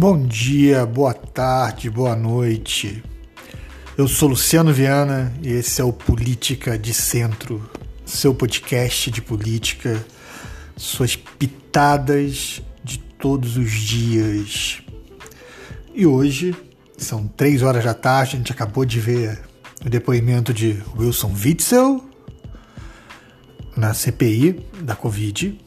Bom 0.00 0.26
dia, 0.26 0.86
boa 0.86 1.12
tarde, 1.12 1.90
boa 1.90 2.16
noite. 2.16 3.04
Eu 3.98 4.08
sou 4.08 4.30
Luciano 4.30 4.72
Viana 4.72 5.30
e 5.42 5.50
esse 5.50 5.78
é 5.78 5.84
o 5.84 5.92
Política 5.92 6.78
de 6.78 6.94
Centro, 6.94 7.70
seu 8.06 8.34
podcast 8.34 9.10
de 9.10 9.20
política, 9.20 10.02
suas 10.74 11.16
pitadas 11.16 12.62
de 12.82 12.98
todos 12.98 13.58
os 13.58 13.70
dias. 13.72 14.80
E 15.94 16.06
hoje 16.06 16.56
são 16.96 17.28
três 17.28 17.60
horas 17.60 17.84
da 17.84 17.92
tarde, 17.92 18.36
a 18.36 18.38
gente 18.38 18.52
acabou 18.52 18.86
de 18.86 18.98
ver 18.98 19.38
o 19.84 19.90
depoimento 19.90 20.54
de 20.54 20.82
Wilson 20.96 21.34
Witzel 21.44 22.02
na 23.76 23.92
CPI 23.92 24.64
da 24.80 24.96
Covid 24.96 25.60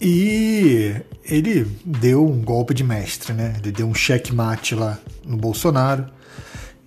e 0.00 0.94
ele 1.28 1.66
deu 1.84 2.26
um 2.26 2.40
golpe 2.42 2.72
de 2.72 2.82
mestre, 2.82 3.34
né? 3.34 3.54
Ele 3.62 3.70
deu 3.70 3.86
um 3.86 3.94
checkmate 3.94 4.74
lá 4.74 4.98
no 5.24 5.36
Bolsonaro, 5.36 6.06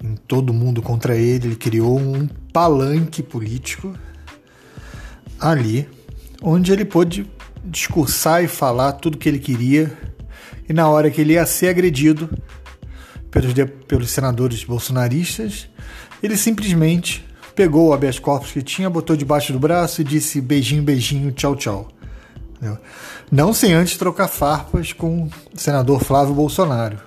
em 0.03 0.15
todo 0.15 0.51
mundo 0.51 0.81
contra 0.81 1.15
ele. 1.15 1.49
Ele 1.49 1.55
criou 1.55 1.99
um 1.99 2.27
palanque 2.51 3.21
político 3.21 3.93
ali, 5.39 5.87
onde 6.41 6.71
ele 6.71 6.83
pôde 6.83 7.29
discursar 7.63 8.43
e 8.43 8.47
falar 8.47 8.93
tudo 8.93 9.17
que 9.17 9.29
ele 9.29 9.39
queria. 9.39 9.95
E 10.67 10.73
na 10.73 10.89
hora 10.89 11.11
que 11.11 11.21
ele 11.21 11.33
ia 11.33 11.45
ser 11.45 11.67
agredido 11.67 12.27
pelos, 13.29 13.53
pelos 13.87 14.09
senadores 14.09 14.63
bolsonaristas, 14.63 15.69
ele 16.23 16.35
simplesmente 16.35 17.23
pegou 17.55 17.89
o 17.89 17.93
habeas 17.93 18.17
corpus 18.17 18.51
que 18.51 18.61
tinha, 18.63 18.89
botou 18.89 19.15
debaixo 19.15 19.53
do 19.53 19.59
braço 19.59 20.01
e 20.01 20.03
disse 20.03 20.41
beijinho, 20.41 20.81
beijinho, 20.81 21.31
tchau, 21.31 21.55
tchau. 21.55 22.00
Não 23.31 23.53
sem 23.53 23.73
antes 23.73 23.97
trocar 23.97 24.27
farpas 24.27 24.93
com 24.93 25.23
o 25.23 25.31
senador 25.55 26.03
Flávio 26.03 26.35
Bolsonaro, 26.35 26.99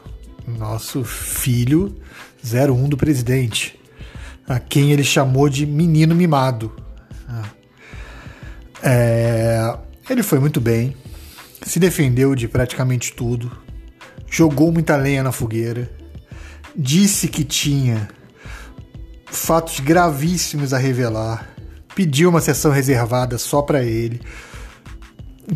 nosso 0.47 1.05
filho 1.05 1.95
01 2.43 2.89
do 2.89 2.97
presidente, 2.97 3.79
a 4.49 4.59
quem 4.59 4.91
ele 4.91 5.05
chamou 5.05 5.49
de 5.49 5.65
menino 5.65 6.15
mimado. 6.15 6.73
Ah. 7.29 7.51
É, 8.83 9.79
ele 10.11 10.23
foi 10.23 10.39
muito 10.39 10.61
bem, 10.61 10.97
se 11.63 11.79
defendeu 11.79 12.35
de 12.35 12.49
praticamente 12.49 13.13
tudo, 13.13 13.53
jogou 14.29 14.73
muita 14.73 14.97
lenha 14.97 15.23
na 15.23 15.31
fogueira, 15.31 15.91
disse 16.75 17.29
que 17.29 17.45
tinha 17.45 18.09
fatos 19.27 19.79
gravíssimos 19.79 20.73
a 20.73 20.79
revelar, 20.79 21.49
pediu 21.95 22.31
uma 22.31 22.41
sessão 22.41 22.73
reservada 22.73 23.39
só 23.39 23.63
para 23.63 23.83
ele 23.85 24.21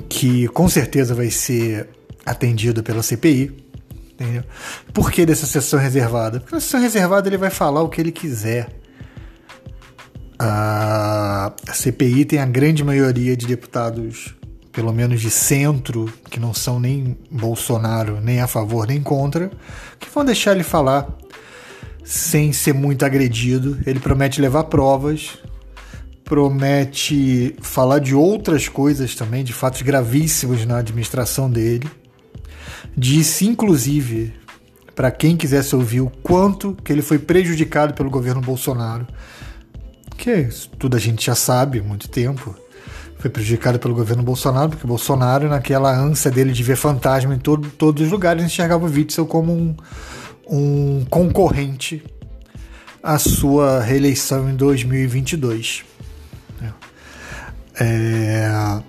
que 0.09 0.49
com 0.49 0.69
certeza 0.69 1.15
vai 1.15 1.31
ser 1.31 1.89
atendido 2.25 2.83
pela 2.83 3.03
CPI. 3.03 3.69
Entendeu? 4.13 4.43
Por 4.93 5.13
que 5.13 5.25
dessa 5.25 5.47
sessão 5.47 5.79
reservada? 5.79 6.41
Porque 6.41 6.55
na 6.55 6.61
sessão 6.61 6.81
reservada 6.81 7.29
ele 7.29 7.37
vai 7.37 7.51
falar 7.51 7.83
o 7.83 7.89
que 7.89 8.01
ele 8.01 8.11
quiser. 8.11 8.69
A 10.39 11.53
CPI 11.73 12.25
tem 12.25 12.39
a 12.39 12.47
grande 12.47 12.83
maioria 12.85 13.37
de 13.37 13.47
deputados, 13.47 14.35
pelo 14.73 14.93
menos 14.93 15.21
de 15.21 15.31
centro, 15.31 16.13
que 16.31 16.39
não 16.39 16.53
são 16.53 16.79
nem 16.79 17.17
Bolsonaro, 17.31 18.21
nem 18.21 18.41
a 18.41 18.47
favor, 18.47 18.87
nem 18.87 19.01
contra, 19.01 19.51
que 19.99 20.09
vão 20.13 20.25
deixar 20.25 20.53
ele 20.53 20.65
falar 20.65 21.09
sem 22.05 22.53
ser 22.53 22.73
muito 22.73 23.05
agredido. 23.05 23.79
Ele 23.87 24.01
promete 24.01 24.41
levar 24.41 24.65
provas, 24.65 25.39
promete 26.29 27.57
falar 27.63 28.01
de 28.01 28.15
outras 28.15 28.69
coisas 28.69 29.15
também, 29.15 29.43
de 29.43 29.55
fatos 29.55 29.81
gravíssimos 29.81 30.67
na 30.67 30.77
administração 30.77 31.51
dele. 31.51 31.89
Disse, 32.95 33.47
inclusive, 33.47 34.35
para 34.95 35.11
quem 35.11 35.39
quisesse 35.39 35.75
ouvir 35.75 36.03
o 36.03 36.11
quanto 36.23 36.77
que 36.85 36.93
ele 36.93 37.01
foi 37.01 37.19
prejudicado 37.19 37.95
pelo 37.95 38.11
governo 38.11 38.43
Bolsonaro, 38.43 39.07
que 40.19 40.51
tudo 40.79 40.99
a 40.99 41.01
gente 41.01 41.25
já 41.25 41.35
sabe 41.35 41.79
há 41.79 41.83
muito 41.83 42.09
tempo, 42.11 42.55
foi 43.17 43.31
prejudicado 43.31 43.79
pelo 43.79 43.95
governo 43.95 44.23
Bolsonaro, 44.23 44.69
porque 44.69 44.87
Bolsonaro, 44.87 45.49
naquela 45.49 45.97
ânsia 45.99 46.31
dele 46.31 46.53
de 46.53 46.63
ver 46.63 46.77
fantasma 46.77 47.35
em 47.35 47.39
todo, 47.39 47.71
todos 47.71 48.05
os 48.05 48.13
lugares, 48.13 48.45
enxergava 48.45 48.85
o 48.85 48.91
Witzel 48.91 49.25
como 49.25 49.55
um, 49.55 49.75
um 50.47 51.07
concorrente 51.09 52.05
à 53.03 53.19
sua 53.19 53.81
reeleição 53.81 54.51
em 54.51 54.55
2022. 54.55 55.89
É, 57.81 58.83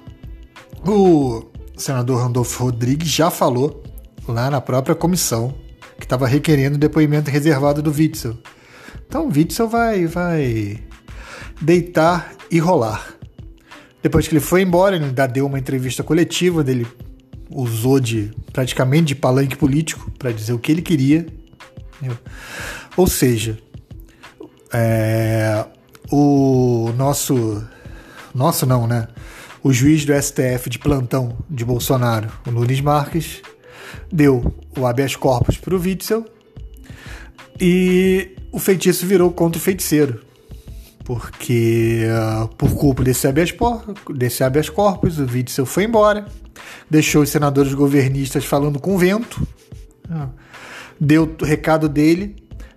o 0.86 1.44
senador 1.78 2.24
Randolfo 2.24 2.64
Rodrigues 2.64 3.10
já 3.10 3.30
falou 3.30 3.84
lá 4.28 4.50
na 4.50 4.60
própria 4.60 4.96
comissão 4.96 5.54
que 5.98 6.06
estava 6.06 6.28
requerendo 6.28 6.78
depoimento 6.78 7.30
reservado 7.30 7.82
do 7.82 7.92
Witzel. 7.92 8.38
Então 9.08 9.28
o 9.28 9.32
Witzel 9.32 9.68
vai, 9.68 10.06
vai 10.06 10.80
deitar 11.62 12.34
e 12.50 12.58
rolar. 12.60 13.14
Depois 14.02 14.28
que 14.28 14.34
ele 14.34 14.40
foi 14.40 14.62
embora, 14.62 14.96
ele 14.96 15.06
ainda 15.06 15.28
deu 15.28 15.46
uma 15.46 15.60
entrevista 15.60 16.04
coletiva 16.04 16.64
dele 16.64 16.88
usou 17.52 18.00
de 18.00 18.32
praticamente 18.54 19.08
de 19.08 19.16
palanque 19.16 19.58
político 19.58 20.12
para 20.18 20.32
dizer 20.32 20.54
o 20.54 20.60
que 20.60 20.72
ele 20.72 20.82
queria. 20.82 21.26
Entendeu? 21.98 22.18
Ou 22.96 23.08
seja, 23.08 23.58
é, 24.72 25.66
o 26.12 26.92
nosso 26.98 27.64
nosso 28.34 28.66
não, 28.66 28.88
né? 28.88 29.08
O 29.64 29.74
juiz 29.74 30.06
do 30.06 30.14
STF 30.14 30.70
de 30.70 30.80
plantão 30.80 31.38
de 31.50 31.66
Bolsonaro, 31.66 32.30
o 32.48 32.52
Nunes 32.52 32.80
Marques, 32.80 33.42
deu 34.12 34.54
o 34.78 34.86
habeas 34.86 35.16
corpus 35.16 35.58
para 35.58 35.76
o 35.76 35.80
Witzel 35.80 36.26
e 37.60 38.36
o 38.52 38.60
feitiço 38.60 39.06
virou 39.06 39.32
contra 39.32 39.60
o 39.60 39.62
feiticeiro. 39.62 40.22
Porque, 41.04 42.04
uh, 42.06 42.48
por 42.50 42.72
culpa 42.76 43.04
desse 43.04 43.28
habeas, 43.28 43.54
desse 44.14 44.44
habeas 44.44 44.70
corpus, 44.70 45.18
o 45.18 45.26
Witzel 45.26 45.66
foi 45.66 45.86
embora, 45.86 46.26
deixou 46.90 47.24
os 47.24 47.30
senadores 47.30 47.74
governistas 47.74 48.46
falando 48.46 48.80
com 48.80 48.98
vento, 48.98 49.42
uh, 50.08 50.30
deu 51.00 51.36
o 51.42 51.44
recado 51.44 51.90
dele, 51.90 52.36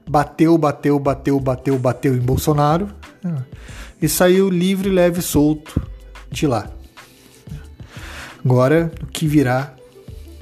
bateu, 0.09 0.57
bateu, 0.57 0.99
bateu, 0.99 1.39
bateu, 1.39 1.79
bateu 1.79 2.17
em 2.17 2.21
Bolsonaro. 2.21 2.89
E 4.01 4.09
saiu 4.09 4.49
livre, 4.51 4.89
leve 4.89 5.21
e 5.21 5.23
solto 5.23 5.81
de 6.31 6.47
lá. 6.47 6.71
Agora, 8.45 8.91
o 9.03 9.07
que 9.07 9.27
virá, 9.27 9.75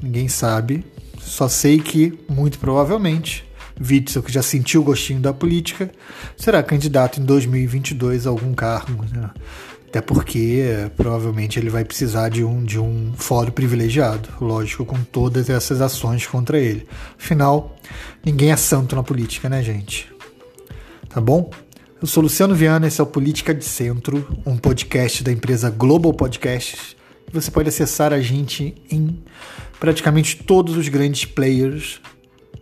ninguém 0.02 0.28
sabe. 0.28 0.84
Só 1.18 1.48
sei 1.48 1.78
que, 1.78 2.18
muito 2.28 2.58
provavelmente, 2.58 3.44
Witzel, 3.80 4.22
que 4.22 4.32
já 4.32 4.42
sentiu 4.42 4.80
o 4.80 4.84
gostinho 4.84 5.20
da 5.20 5.32
política, 5.32 5.90
será 6.36 6.62
candidato 6.62 7.20
em 7.20 7.24
2022 7.24 8.26
a 8.26 8.30
algum 8.30 8.54
cargo. 8.54 9.04
Né? 9.12 9.30
Até 9.88 10.00
porque 10.00 10.90
provavelmente 10.96 11.58
ele 11.58 11.68
vai 11.68 11.84
precisar 11.84 12.28
de 12.28 12.44
um, 12.44 12.64
de 12.64 12.78
um 12.78 13.12
fórum 13.16 13.50
privilegiado, 13.50 14.28
lógico, 14.40 14.84
com 14.84 15.02
todas 15.02 15.50
essas 15.50 15.80
ações 15.80 16.26
contra 16.26 16.58
ele. 16.58 16.86
Afinal, 17.18 17.76
ninguém 18.24 18.52
é 18.52 18.56
santo 18.56 18.94
na 18.94 19.02
política, 19.02 19.48
né, 19.48 19.62
gente? 19.62 20.10
Tá 21.08 21.20
bom? 21.20 21.50
Eu 22.00 22.06
sou 22.06 22.22
Luciano 22.22 22.54
Viana, 22.54 22.86
esse 22.86 22.98
é 22.98 23.04
o 23.04 23.06
Política 23.06 23.54
de 23.54 23.62
Centro, 23.62 24.26
um 24.46 24.56
podcast 24.56 25.22
da 25.22 25.30
empresa 25.30 25.68
Global 25.68 26.14
Podcasts. 26.14 26.96
Você 27.30 27.50
pode 27.50 27.68
acessar 27.68 28.10
a 28.10 28.20
gente 28.22 28.74
em 28.90 29.22
praticamente 29.78 30.36
todos 30.36 30.78
os 30.78 30.88
grandes 30.88 31.26
players 31.26 32.00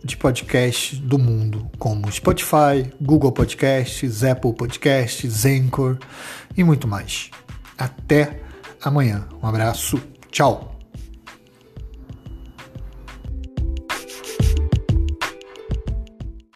de 0.03 0.17
podcast 0.17 0.97
do 0.97 1.17
mundo, 1.17 1.71
como 1.79 2.11
Spotify, 2.11 2.91
Google 2.99 3.31
Podcasts, 3.31 4.25
Apple 4.25 4.53
Podcasts, 4.53 5.45
Anchor 5.45 5.97
e 6.57 6.61
muito 6.61 6.85
mais. 6.85 7.31
Até 7.77 8.41
amanhã. 8.81 9.25
Um 9.41 9.47
abraço. 9.47 10.01
Tchau. 10.29 10.78